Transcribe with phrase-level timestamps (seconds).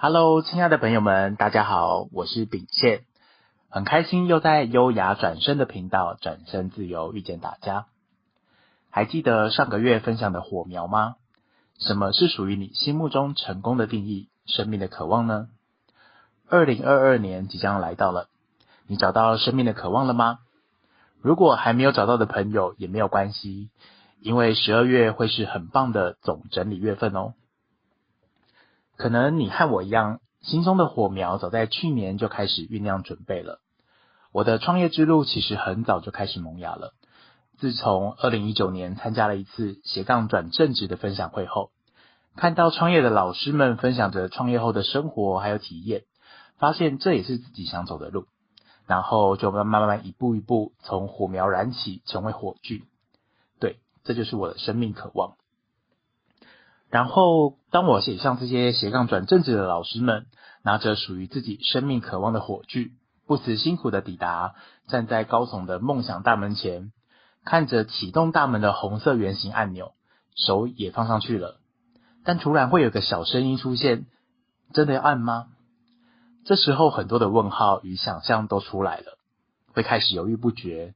[0.00, 3.00] Hello，亲爱的朋友们，大家好，我是秉宪，
[3.68, 7.86] 很开心又在优雅转身的频道转身自由遇见大家。
[8.90, 11.16] 还记得上个月分享的火苗吗？
[11.80, 14.28] 什么是属于你心目中成功的定义？
[14.46, 15.48] 生命的渴望呢？
[16.48, 18.28] 二零二二年即将来到了，
[18.86, 20.38] 你找到生命的渴望了吗？
[21.20, 23.68] 如果还没有找到的朋友也没有关系，
[24.20, 27.34] 因为十二月会是很棒的总整理月份哦。
[28.98, 33.60] 可能你和我一样，心中的火苗早在去年就开始酝酿准备了。
[34.32, 36.94] 我的创业之路其实很早就开始萌芽了。
[37.58, 41.70] 自从二零一九年参加了一次斜杠转正职的分享会后，
[42.34, 46.02] 看到创业的老师们分享着创业后的生活还有体验，
[46.58, 48.26] 发现这也是自己想走的路，
[48.86, 52.82] 然后就慢慢慢一步一步从火苗燃起，成为火炬。
[53.60, 55.37] 对，这就是我的生命渴望。
[56.90, 60.26] 然后，当我写上这些斜杠转正职的老师们，
[60.62, 62.92] 拿着属于自己生命渴望的火炬，
[63.26, 64.54] 不辞辛苦的抵达，
[64.88, 66.90] 站在高耸的梦想大门前，
[67.44, 69.92] 看着启动大门的红色圆形按钮，
[70.34, 71.60] 手也放上去了，
[72.24, 74.06] 但突然会有个小声音出现
[74.72, 75.48] ：“真的要按吗？”
[76.46, 79.18] 这时候，很多的问号与想象都出来了，
[79.74, 80.94] 会开始犹豫不决。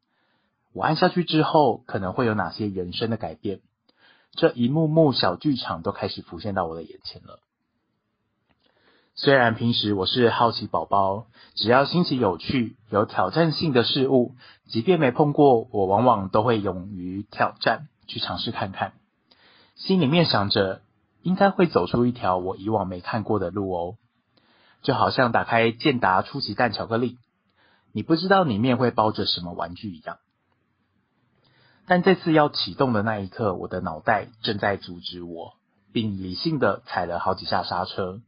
[0.72, 3.60] 我按下去之后，可能会有哪些人生的改变？
[4.34, 7.38] 这一幕幕小剧场都开始浮现到我的眼前了。
[9.14, 14.34] 虽然平时我是好奇宝宝，只要新奇有趣、有挑战性的事物，
[14.68, 18.94] 即便没碰过，我往往都会勇于挑战，去尝试看看。
[19.76, 20.80] 心里面想着，
[21.22, 23.96] 应该会走出一条我以往没看过的路哦。
[24.80, 27.18] 就好像打开健达出奇蛋巧克力，
[27.92, 30.16] 你不知道里面会包着什么玩具一样。
[31.86, 35.54] 但这次要启动的那一刻，我的脑袋正在阻止我，
[35.92, 38.20] 并理性的踩了好几下刹车。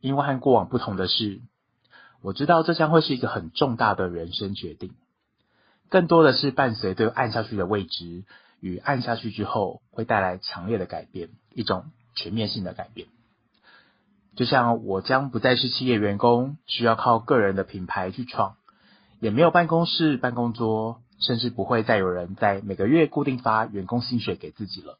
[0.00, 1.40] 因为和过往不同的是，
[2.22, 4.94] 我知道这将会是一个很重大的人生决定，
[5.88, 8.24] 更多的是伴随对按下去的未知
[8.60, 13.08] 与按下去之后会带来强烈的改变，一种全面性的改变。
[14.36, 18.56] 就像我将不再是企业员工，需要靠个人的品牌去闯，
[19.18, 21.00] 也没有办公室、办公桌。
[21.18, 24.98] 甚至不会再有人在每个月固定发员工薪水给自己了，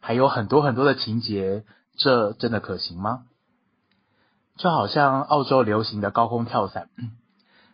[0.00, 1.64] 还有很多很多的情节，
[1.96, 3.24] 这真的可行吗？
[4.56, 6.88] 就好像澳洲流行的高空跳伞，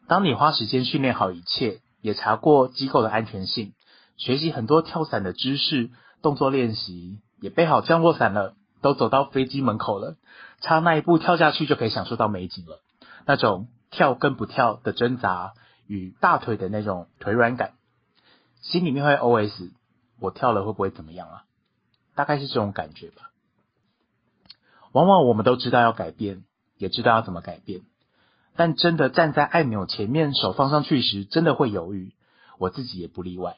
[0.07, 3.75] 当你花时间训练好一切，也查过机构的安全性，
[4.17, 5.91] 学习很多跳伞的知识、
[6.23, 10.17] 动作练习，也备好降落伞了，都走到飞机门口了，
[10.61, 12.81] 差那一步跳下去就可以享受到美景了，
[13.27, 15.53] 那种跳跟不跳的挣扎。
[15.91, 17.73] 与大腿的那种腿软感，
[18.61, 19.73] 心里面会 OS：
[20.21, 21.45] 我跳了会不会怎么样啊？
[22.15, 23.33] 大概是这种感觉吧。
[24.93, 26.45] 往往我们都知道要改变，
[26.77, 27.81] 也知道要怎么改变，
[28.55, 32.15] 但真的站在按钮前面，手放上去时，真的会犹豫。
[32.59, 33.57] 我自己也不例外。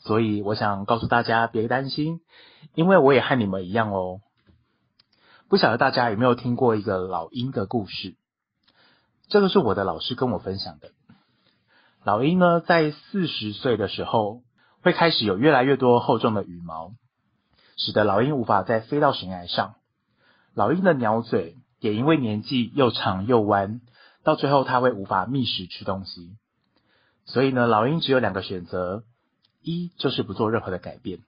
[0.00, 2.20] 所以我想告诉大家，别担心，
[2.74, 4.20] 因为我也和你们一样哦。
[5.48, 8.16] 不晓得大家有没有听过一个老鹰的故事？
[9.28, 10.92] 这个是我的老师跟我分享的。
[12.02, 14.42] 老鹰呢，在四十岁的时候，
[14.82, 16.92] 会开始有越来越多厚重的羽毛，
[17.76, 19.74] 使得老鹰无法再飞到悬崖上。
[20.54, 23.82] 老鹰的鸟嘴也因为年纪又长又弯，
[24.24, 26.36] 到最后它会无法觅食吃东西。
[27.26, 29.04] 所以呢，老鹰只有两个选择：
[29.60, 31.18] 一就是不做任何的改变，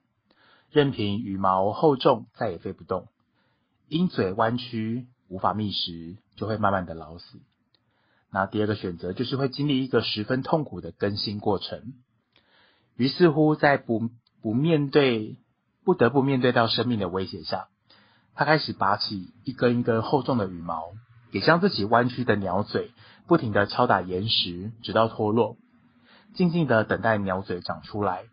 [0.71, 3.07] 任凭羽毛厚重，再也飞不动，
[3.89, 7.39] 鹰嘴弯曲，无法觅食，就会慢慢的老死。
[8.33, 11.93] 那第二个选择就是会经历一个十分痛苦的更新过程，
[12.97, 14.09] 于是乎在不
[14.41, 15.37] 不面对
[15.85, 17.67] 不得不面对到生命的威胁下，
[18.33, 20.93] 他开始拔起一根一根厚重的羽毛，
[21.31, 22.91] 也将自己弯曲的鸟嘴
[23.27, 25.57] 不停地敲打岩石，直到脱落，
[26.33, 28.23] 静静地等待鸟嘴长出来。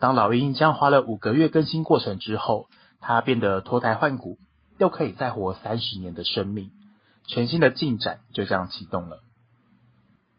[0.00, 2.68] 当老鹰将花了五个月更新过程之后，
[3.00, 4.36] 它变得脱胎换骨，
[4.78, 6.72] 又可以再活三十年的生命。
[7.26, 9.22] 全新的进展就这样启动了。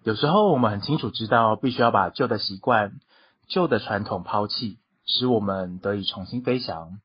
[0.03, 2.99] 有时候我们很清楚知道，必须要把旧的习惯、
[3.47, 6.99] 旧的传统抛弃，使我们得以重新飞翔。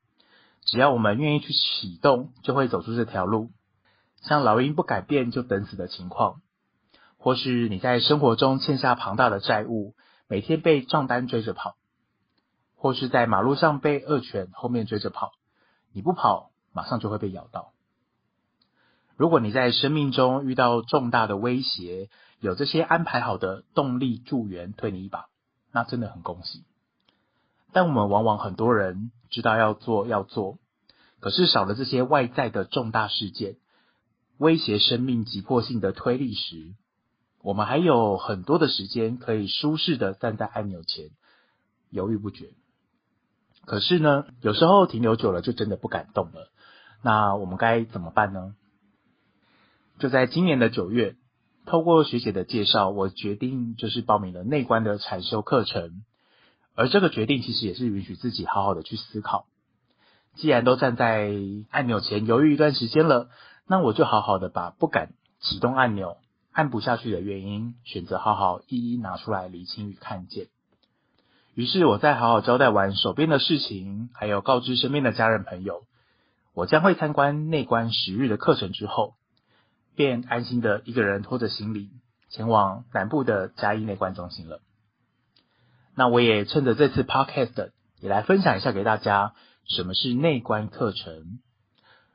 [0.65, 3.51] 只要我们愿意去启动，就会走出这条路。
[4.21, 6.39] 像老鹰不改变就等死的情况，
[7.17, 9.95] 或是你在生活中欠下庞大的债务，
[10.29, 11.75] 每天被账单追着跑，
[12.77, 15.33] 或是在马路上被恶犬后面追着跑，
[15.91, 17.72] 你不跑，马上就会被咬到。
[19.15, 25.27] 如果你在生命中遇到重大的威胁，有这些安排好的动力助援推你一把，
[25.71, 26.63] 那真的很恭喜。
[27.71, 30.57] 但我们往往很多人知道要做要做，
[31.19, 33.57] 可是少了这些外在的重大事件，
[34.37, 36.73] 威胁生命急迫性的推力时，
[37.41, 41.11] 我们还有很多的时间可以舒适的站在按钮前
[41.89, 42.49] 犹豫不决。
[43.65, 46.51] 可是呢，有时候停留久了就真的不敢动了。
[47.01, 48.55] 那我们该怎么办呢？
[49.99, 51.15] 就在今年的九月，
[51.65, 56.03] 透过学姐的介绍，我决定就是报名了内观的禅修课程。
[56.75, 59.45] 而这个决定其实也是允许自己好好的去思考。
[60.35, 61.31] 既然都站在
[61.69, 63.29] 按钮前犹豫一段时间了，
[63.67, 66.17] 那我就好好的把不敢启动按钮、
[66.51, 70.47] 按不下去的原因，选择好好一一拿出来厘清与看见。
[71.53, 75.83] 于是我在好好交代完手边的事情，还有告知身边的家人朋友，
[76.55, 79.13] 我将会参观内观十日的课程之后，
[79.95, 81.89] 便安心的一个人拖着行李
[82.29, 84.61] 前往南部的嘉义内观中心了。
[85.95, 87.69] 那我也趁着这次 podcast
[87.99, 89.35] 也来分享一下给大家，
[89.65, 91.39] 什么是内观课程，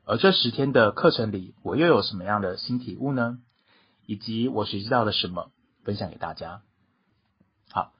[0.04, 3.38] 而这十天的课程里，我又有什么样的新体悟呢？
[4.04, 5.52] 以及我学习到了什么，
[5.84, 6.62] 分享给大家。
[7.70, 7.92] 好，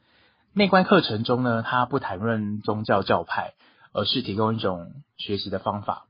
[0.53, 3.55] 内观课程中呢，它不谈论宗教教派，
[3.93, 6.08] 而是提供一种学习的方法，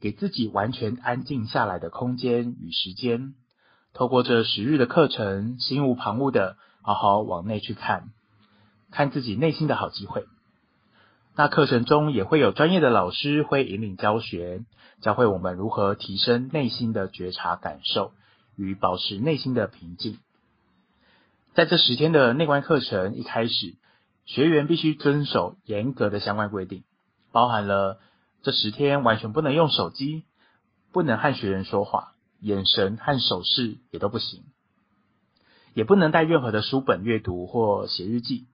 [0.00, 3.34] 给自己完全安静下来的空间与时间，
[3.94, 8.10] 透过这十日的课程，心无旁骛的好好往内去看。
[8.90, 10.24] 看自己内心的好机会。
[11.36, 14.64] 那课程中也会有专业的老师会引领教学，
[15.02, 18.12] 教会我们如何提升内心的觉察感受
[18.56, 20.18] 与保持内心的平静。
[21.54, 23.74] 在这十天的内观课程一开始，
[24.24, 26.82] 学员必须遵守严格的相关规定，
[27.30, 27.98] 包含了
[28.48, 30.24] 这十天完全不能用手机，
[30.90, 34.42] 不能和学员说话，眼神和手势也都不行，
[35.74, 38.46] 也不能带任何的书本阅读或写日记。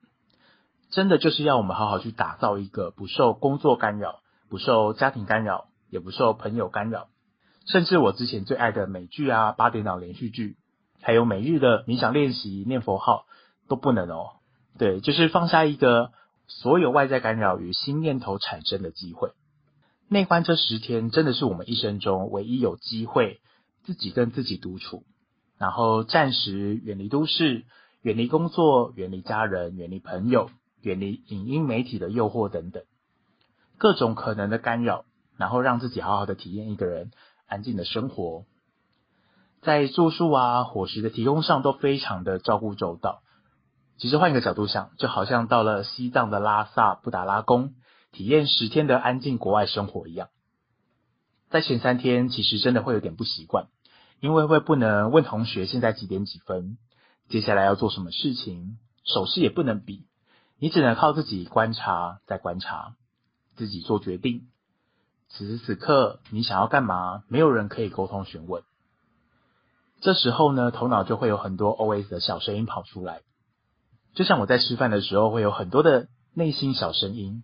[0.91, 4.19] 真的就是要我们好好去打造一个不受工作干扰、
[4.49, 7.07] 不受家庭干扰、也不受朋友干扰，
[7.65, 10.57] 甚至我之前最爱的美剧啊、八点档连续剧，
[11.03, 13.27] 还有每日的冥想练习、念佛号
[13.69, 14.41] 都不能哦。
[14.77, 16.11] 对，就是放下一个
[16.49, 19.31] 所有外在干扰与新念头产生的机会。
[20.09, 23.41] 内观这十天真的是我们一生中唯一有机会
[23.85, 25.05] 自己跟自己独处，
[25.59, 27.65] 然后暂时远离都市、
[28.03, 30.51] 远离工作、远离家人、远离朋友。
[30.83, 32.83] 远离影音媒体的诱惑等等，
[33.79, 35.07] 各种可能的干扰，
[35.39, 37.11] 然后让自己好好的体验一个人
[37.47, 38.45] 安静的生活。
[39.63, 43.23] 在住宿啊、伙食的提供上都非常的照顾周到。
[43.97, 47.73] 其实换一个角度想，就好像到了西藏的拉萨布达拉宫，
[48.15, 50.29] 体验十天的安静国外生活一样。
[51.51, 53.67] 在前三天，其实真的会有点不习惯，
[54.21, 56.79] 因为会不能问同学现在几点几分，
[57.29, 60.07] 接下来要做什么事情，手势也不能比。
[60.59, 62.95] 你只能靠自己观察，再观察，
[63.57, 64.47] 自己做决定。
[65.29, 67.25] 此时此刻，你想要干嘛？
[67.27, 68.63] 没有人可以沟通询问。
[70.01, 73.23] 这时候呢，头脑就会有很多 OS 的小声音跑出来，
[74.15, 77.43] 就像我在吃饭的时候会有很多的内心小声音。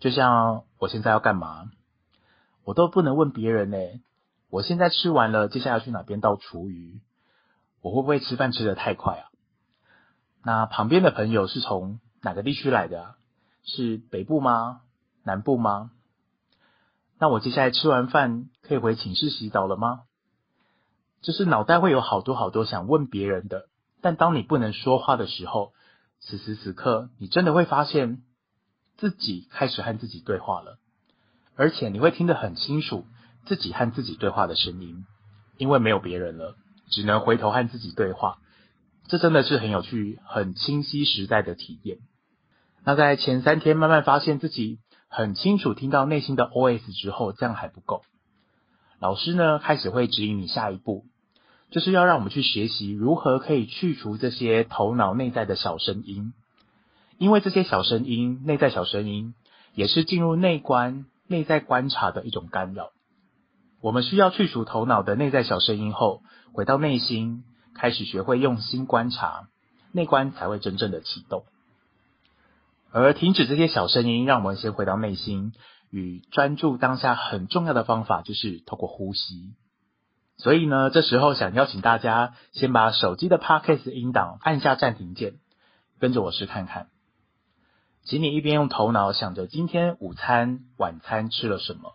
[0.00, 1.70] 就像我现在要干嘛？
[2.64, 3.78] 我都不能问别人呢。
[4.50, 7.00] 我现在吃完了，接下来去哪边倒厨余？
[7.82, 9.24] 我会不会吃饭吃得太快啊？
[10.42, 13.16] 那旁边的朋友是从哪个地区来的？
[13.64, 14.80] 是北部吗？
[15.22, 15.90] 南部吗？
[17.18, 20.02] 那我接下来吃完饭可以回寝室洗澡了吗？
[21.20, 23.68] 就是脑袋会有好多好多想问别人的，
[24.00, 25.72] 但当你不能说话的时候，
[26.20, 28.22] 此时此刻你真的会发现
[28.98, 30.78] 自己开始和自己对话了，
[31.54, 33.06] 而且你会听得很清楚
[33.46, 35.06] 自己和自己对话的声音，
[35.56, 36.56] 因为没有别人了，
[36.90, 38.38] 只能回头和自己对话。
[39.06, 41.98] 这真的是很有趣、很清晰实在的体验。
[42.84, 48.02] 那在前三天慢慢发现自己很清楚听到内心的 OS 之后，这样还不够。
[48.98, 51.04] 老师呢，开始会指引你下一步，
[51.70, 56.32] 就是要让我们去学习如何可以去除这些头脑内在的小声音，
[57.18, 59.34] 因为这些小声音、内在小声音
[59.74, 62.90] 也是进入内观、内在观察的一种干扰。
[63.80, 66.22] 我们需要去除头脑的内在小声音后，
[66.52, 67.44] 回到内心。
[67.74, 69.46] 开始学会用心观察，
[69.92, 71.44] 内观才会真正的启动。
[72.90, 75.52] 而停止这些小声音，让我们先回到内心
[75.90, 77.14] 与专注当下。
[77.14, 79.54] 很重要的方法就是透过呼吸。
[80.38, 85.34] 所以呢，这时候想邀请大家先把手机的 Podcast 音档按下暂停键，
[86.00, 86.88] 跟着我试看看。
[88.08, 91.92] 请你一边用头脑想着今天午餐、晚餐吃了什么，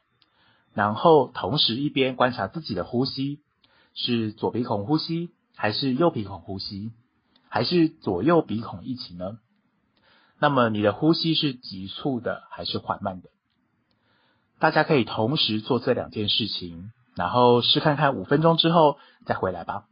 [0.75, 3.39] 然后同时一边观察自己的呼吸，
[3.95, 5.31] 是左鼻孔呼吸。
[5.55, 6.91] 还是右鼻孔呼吸，
[7.47, 9.37] 还是左右鼻孔一起呢？
[10.39, 13.29] 那么你的呼吸是急促的还是缓慢的？
[14.59, 19.85] 大家可以同时做这两件事情，然后试看看五分钟之后再回来吧。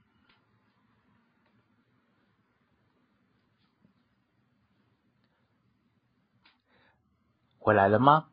[7.61, 8.25] 回来了吗？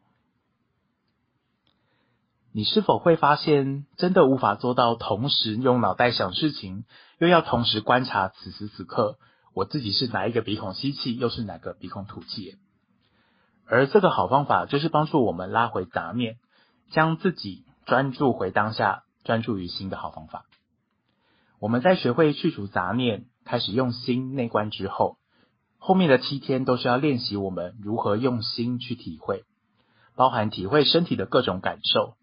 [2.51, 6.87] 你是否会发现，真的无法做到同时用脑袋想事情，
[7.19, 9.19] 又要同时观察此时此刻
[9.53, 12.57] 我自己是哪一个鼻孔吸气，又是哪个鼻孔吐气？
[13.67, 16.39] 而这个好方法就是帮助我们拉回杂念，
[16.91, 20.47] 将自己专注回当下，专注于心的好方法。
[21.61, 25.18] 我们在学会去除杂念，开始用心内观之后，
[25.79, 29.45] 后面的七天都是要练习我们如何用心去体会，
[30.17, 32.15] 包含体会身体的各种感受，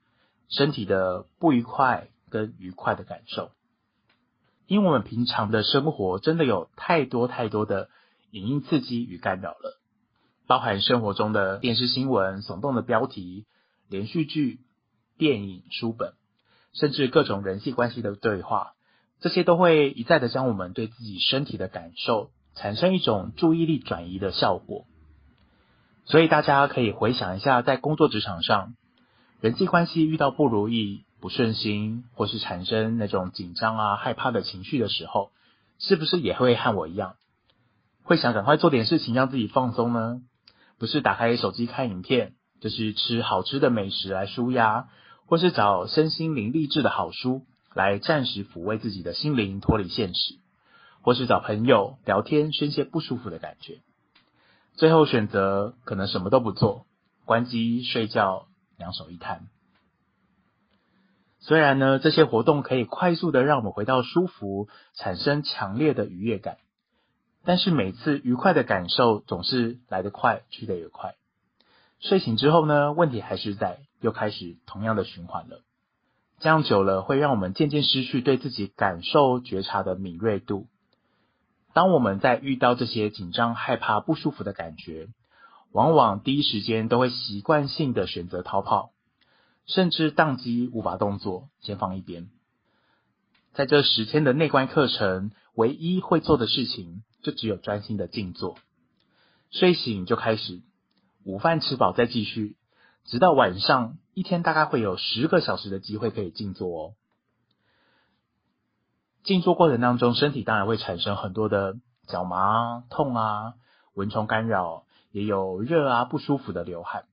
[0.49, 3.51] 身体的不愉快跟愉快的感受。
[4.67, 7.89] 因为我们平常的生活真的有太多太多的
[8.31, 9.79] 影音刺激与干扰了。
[10.47, 13.45] 包含生活中的电视新闻、耸动的标题、
[13.89, 14.59] 连续剧、
[15.17, 16.13] 电影、书本，
[16.73, 18.73] 甚至各种人际关系的对话，
[19.21, 24.85] 这些都会一再的将我们对自己身体的感受产生一种注意力转移的效果。
[26.05, 28.75] 所以大家可以回想一下，在工作职场上，
[29.41, 35.31] 人际关系遇到不如意、不顺心，或是产生那种紧张啊、害怕的情绪的时候，
[35.79, 37.15] 是不是也会和我一样，
[38.03, 40.21] 会想赶快做点事情让自己放松呢？
[40.77, 44.87] 不是打开手机看影片，就是吃好吃的美食来舒压，
[45.25, 47.41] 或是找身心灵励志的好书
[47.73, 50.35] 来暂时抚慰自己的心灵，脱离现实，
[51.05, 53.77] 或是找朋友聊天宣泄不舒服的感觉。
[54.73, 56.87] 最后选择可能什么都不做，
[57.25, 59.45] 关机睡觉，两手一摊。
[61.37, 66.57] 虽然呢，这些活动可以快速的让我们回到舒服，产生强烈的愉悦感。
[67.43, 71.13] 但是每次愉快的感受总是来得快，去得也快。
[71.99, 75.61] 睡醒之后呢，问题还是在，又开始同样的循环了。
[76.39, 80.65] 这样久了，会让我们渐渐失去对自己感受觉察的敏锐度。
[81.75, 85.09] 当我们在遇到这些紧张、害怕、不舒服的感觉，
[85.73, 88.91] 往往第一时间都会习惯性的选择逃跑，
[89.65, 92.29] 甚至宕机无法动作，先放一边。
[93.53, 98.57] 在这十天的内观课程，唯一会做的事情，就只有专心的静坐，
[99.51, 100.61] 睡醒就开始，
[101.25, 102.55] 午饭吃饱再继续，
[103.03, 106.93] 直到晚上，一天大概会有十个小时的机会可以静坐哦。
[109.25, 111.75] 静坐过程当中，身体当然会产生很多的
[112.07, 113.55] 脚麻、啊痛啊、
[113.93, 117.05] 蚊虫干扰，也有热啊、不舒服的流汗。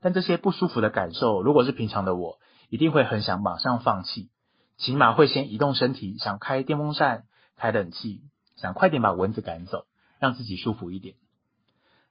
[0.00, 4.28] 但这些不舒服的感受，如果是平常的我，一定会很想马上放弃，
[4.76, 7.24] 起码会先移动身体，想开电风扇、
[7.56, 8.22] 开冷气。
[8.56, 9.86] 想快点把蚊子赶走，
[10.18, 11.14] 让自己舒服一点，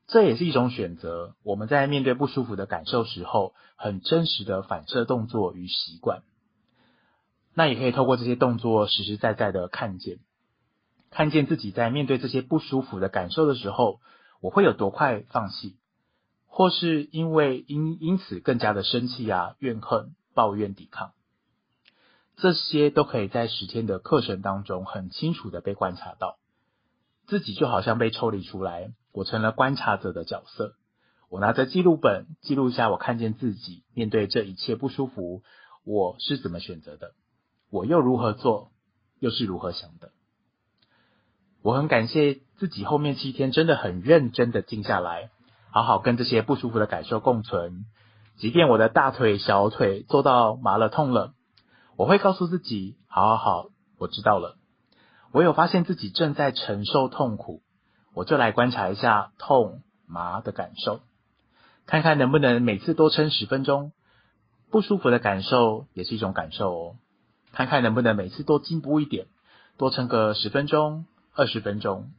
[0.08, 1.36] 这也是一种选择。
[1.44, 6.24] 我们在面对不舒服的感受时候，很真实的反射动作与习惯。
[7.60, 10.20] 那也可以透过这些动作，实实在在的看见，
[11.12, 14.00] 看见自己在面对这些不舒服的感受的时候，
[14.39, 15.75] 我会有多快放弃，
[16.48, 21.12] 或是因为因因此更加的生气啊、怨恨、抱怨、抵抗。
[22.38, 26.38] 这些都可以在十天的课程当中很清楚的被观察到，
[27.28, 30.75] 自己就好像被抽离出来，我成了观察者的角色。
[31.28, 35.44] 我拿着记录本记录下，我看见自己面对这一切不舒服，
[35.84, 37.12] 我是怎么选择的，
[37.70, 38.72] 我又如何做，
[39.20, 40.12] 又是如何想的。
[41.62, 45.30] 我很感谢自己后面七天真的很认真的静下来，
[45.72, 47.86] 好好跟这些不舒服的感受共存，
[48.38, 51.34] 即便我的大腿、小腿做到麻了、痛了。
[51.96, 54.58] 我会告诉自己，好好好，我知道了。
[55.32, 57.62] 我有发现自己正在承受痛苦，
[58.14, 61.02] 我就来观察一下痛麻的感受，
[61.86, 63.92] 看看能不能每次多撑十分钟。
[64.72, 66.96] 不舒服的感受也是一种感受哦，
[67.51, 69.27] 看看能不能每次多进步一点，
[69.77, 72.12] 多撑个十分钟、二十分钟，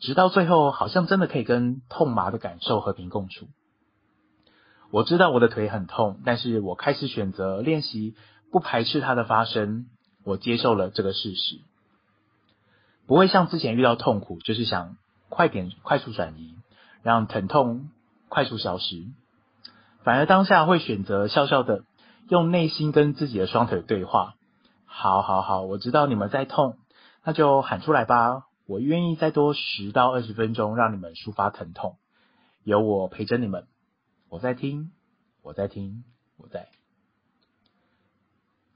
[0.00, 3.48] 直到最后好像真的可以跟痛麻的感受和平共处。
[4.90, 8.14] 我知道我的腿很痛，但是我开始选择练习。
[8.52, 9.86] 不排斥它的发生，
[10.22, 11.58] 我接受了这个事实，
[13.04, 14.96] 不会像之前遇到痛苦，就是想
[15.28, 16.54] 快点快速转移，
[17.02, 17.90] 让疼痛
[18.28, 19.06] 快速消失，
[20.04, 21.82] 反而当下会选择笑笑的，
[22.28, 24.34] 用内心跟自己的双腿对话。
[24.96, 26.78] 好，好，好，我知道你们在痛，
[27.24, 31.98] 那就喊出来吧，我愿意再多十到二十分钟，让你们抒发疼痛，
[32.62, 33.66] 有我陪着你们，
[34.28, 34.92] 我在听，
[35.42, 36.04] 我在听，
[36.36, 36.68] 我在。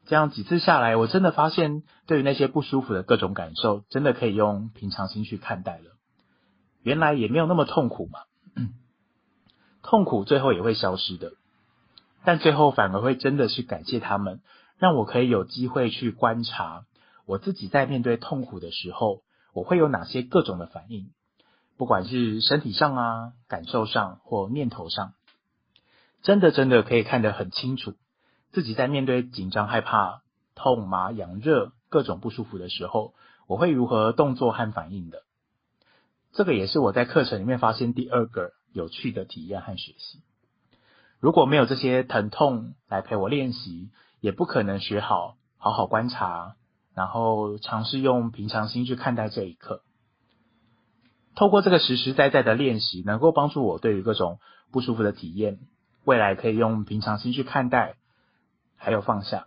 [0.06, 5.96] 这样几次下来，我真的发现，对于那些不舒服的各种感受，真的可以用平常心去看待了。
[6.82, 8.20] 原来也没有那么痛苦嘛，
[9.82, 11.34] 痛苦最后也会消失的，
[12.24, 14.40] 但最后反而会真的是感谢他们，
[14.78, 16.86] 让我可以有机会去观察
[17.26, 21.10] 我自己在面对痛苦的时候，我会有哪些各种的反应，
[21.76, 25.14] 不管是身体上啊、感受上或念头上，
[26.22, 27.94] 真的真的可以看得很清楚，
[28.52, 30.22] 自己在面对紧张、害怕、
[30.54, 33.14] 痛、麻、痒、热各种不舒服的时候，
[33.46, 35.22] 我会如何动作和反应的。
[36.32, 40.20] 这个也是我在课程里面发现第二个有趣的体验和学习。
[41.20, 43.90] 如果没有这些疼痛来陪我练习，
[44.20, 46.56] 也不可能学好好好观察，
[46.94, 49.82] 然后尝试用平常心去看待这一刻。
[51.34, 54.40] 透过这个实实在在的练习，能够帮助我对于各种
[54.72, 55.60] 不舒服的体验，
[56.04, 57.94] 未来可以用平常心去看待，
[58.76, 59.46] 还有放下，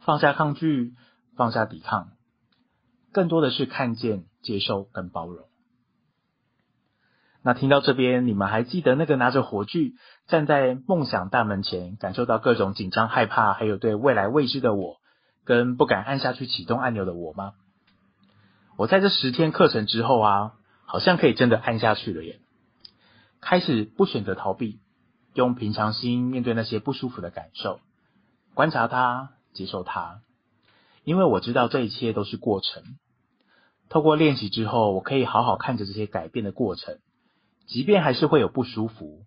[0.00, 0.94] 放下抗拒，
[1.36, 2.12] 放下抵抗，
[3.12, 5.46] 更多的是看见、接受跟包容。
[7.42, 9.92] 那听到这边，你们还记得那个拿着火炬
[10.26, 14.96] 站在梦想大门前，感受到各种紧张、害怕，还有对未来未知的我，
[15.44, 17.52] 跟不敢按下去启动按钮的我吗？
[18.76, 20.54] 我在这十天课程之后啊，
[20.86, 22.40] 好像可以真的按下去了耶！
[23.40, 24.80] 开始不选择逃避，
[25.34, 27.80] 用平常心面对那些不舒服的感受，
[28.54, 30.22] 观察它，接受它，
[31.04, 32.82] 因为我知道这一切都是过程。
[33.90, 36.96] 透过练习之后，我可以好好看着这些改变的过程。
[37.66, 39.24] 即便还是会有不舒服，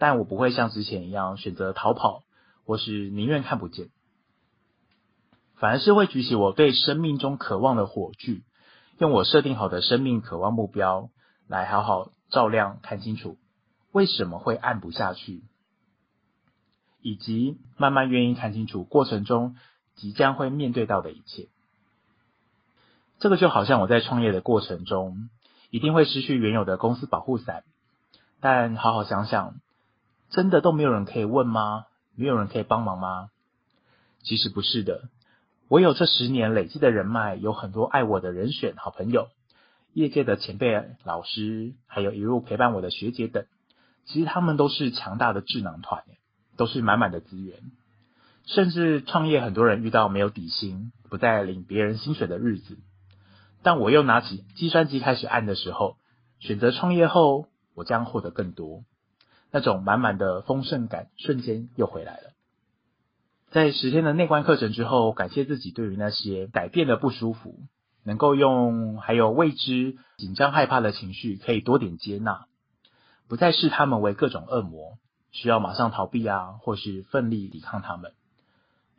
[0.00, 2.22] 但我不会像之前一样选择逃跑，
[2.64, 3.90] 或是宁愿看不见，
[5.56, 8.42] 反而是会举起我对生命中渴望的火炬，
[8.96, 11.10] 用我设定好的生命渴望目标
[11.46, 13.36] 来好好照亮，看清楚
[13.92, 15.42] 为什么会按不下去，
[17.02, 19.54] 以及慢慢愿意看清楚过程中
[19.96, 21.48] 即将会面对到的一切。
[23.18, 25.28] 这个就好像我在创业的过程中，
[25.68, 27.64] 一定会失去原有的公司保护伞。
[28.40, 29.56] 但好好想想，
[30.30, 31.86] 真的都没有人可以问吗？
[32.14, 33.30] 没有人可以帮忙吗？
[34.22, 35.08] 其实不是的，
[35.68, 39.28] 我有这十年累积的人脉，有很多爱我的人选、好朋友、
[39.92, 43.44] 业界的前辈、老师，还有一路陪伴我的学姐等。
[44.04, 46.04] 其实他们都是强大的智囊团，
[46.56, 47.56] 都是满满的资源。
[48.46, 52.78] 甚至创业，很多人遇到没有底薪、不再领别人薪水的日子，
[53.62, 55.96] 但我又拿起计算机开始按的时候，
[56.38, 57.46] 选择创业后。
[57.72, 58.82] 我将获得更多，
[59.50, 62.30] 那种满满的丰盛感瞬间又回来了。
[63.50, 67.56] 在十天的内观课程之后，感谢自己对于那些改变的不舒服，
[68.04, 72.46] 能够用还有未知、紧张、害怕的情绪，可以多点接纳，
[73.26, 74.98] 不再视他们为各种恶魔，
[75.32, 78.12] 需要马上逃避啊，或是奋力抵抗他们，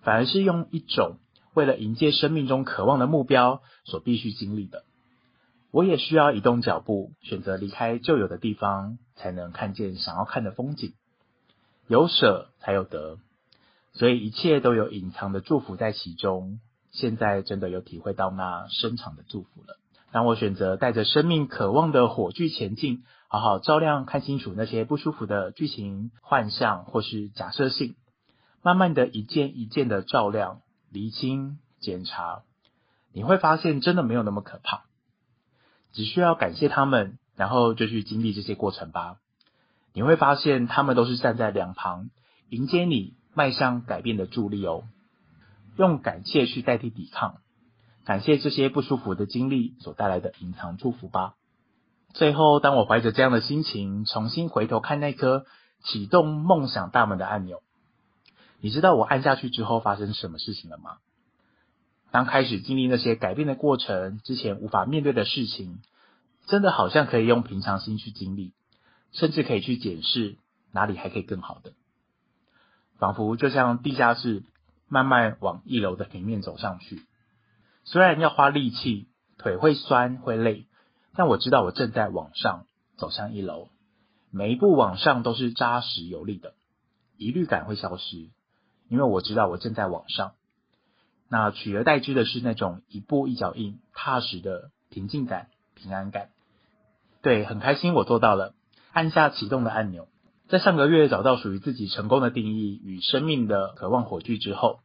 [0.02, 1.18] 反而是用一种
[1.54, 4.84] 为了迎接生命中渴望的目标所必须经历的。
[5.72, 10.94] 我也需要移动脚步，选择离开旧有的地方，才能看见想要看的风景。
[11.88, 13.20] 有舍才有得，
[13.94, 16.60] 所以一切都有隐藏的祝福在其中。
[16.92, 19.78] 现在真的有体会到那深长的祝福了。
[20.12, 27.96] 当我选择带着生命渴望的火炬前进，好好照亮，看清楚那些不舒服的剧情、幻象或是假设性，
[28.62, 32.44] 慢慢的一件一件的照亮、厘清、检查，
[33.14, 34.84] 你会发现真的没有那么可怕。
[35.94, 39.18] 只需要感谢他们，然后就去经历这些过程吧。
[39.94, 42.12] 你会发现，他们都是站在两旁，
[42.50, 44.84] 迎接你迈向改变的助力哦。
[45.76, 47.38] 用感谢去代替抵抗，
[48.06, 51.34] 感谢这些不舒服的经历所带来的隐藏祝福吧。
[52.14, 55.48] 最后，当我怀着这样的心情，重新回头看那颗
[55.84, 57.64] 启动梦想大门的按钮，
[58.60, 60.98] 你知道我按下去之后发生什么事情了吗？
[62.12, 65.80] 当开始经历那些改变的过程，之前无法面对的事情，
[66.48, 68.54] 真的好像可以用平常心去经历，
[69.12, 70.38] 甚至可以去检视
[70.72, 71.74] 哪里还可以更好的，
[72.98, 74.44] 仿佛就像地下室
[74.88, 77.04] 慢慢往一楼的平面走上去。
[77.84, 80.66] 虽然要花力气，腿会酸会累，
[81.16, 82.66] 但我知道我正在往上
[82.98, 83.70] 走向一楼，
[84.30, 86.54] 每一步往上都是扎实有力的，
[87.18, 88.30] 疑虑感会消失，
[88.88, 90.34] 因为我知道我正在往上。
[91.28, 95.48] 那取而代之的是那种一步一脚印、踏实的平静感、
[95.82, 96.30] 平安感。
[97.22, 98.54] 对，很开心我做到了，
[98.92, 100.08] 按下启动的按钮。
[100.48, 104.80] 在上个月找到属于自己成功的定义与生命的渴望火炬之后，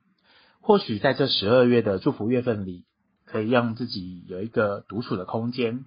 [0.60, 2.84] 或许在这十二月的祝福月份里，
[3.24, 5.84] 可以让自己有一个独处的空间，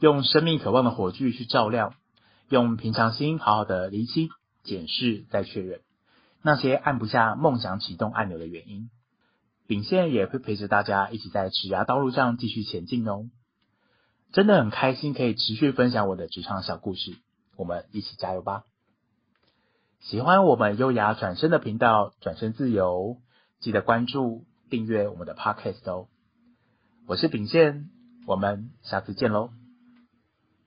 [0.00, 1.94] 用生命渴望的火炬去照亮，
[2.48, 4.30] 用平常心好好的厘清、
[4.64, 5.80] 检视、再确认
[6.42, 8.88] 那些按不下梦想启动按钮的原因。
[9.66, 13.26] 秉宪也会陪着大家一起在职涯道路上继续前进哦，
[14.32, 17.16] 真的很开心可以持续分享我的职场小故事，
[17.56, 18.64] 我们一起加油吧！
[20.00, 23.16] 喜欢我们优雅转身的频道，转身自由，
[23.60, 26.08] 记得关注订阅我们的 Podcast 哦。
[27.06, 27.88] 我是秉宪，
[28.26, 29.57] 我们下次见喽。